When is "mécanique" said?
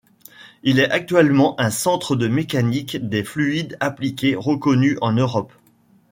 2.27-2.95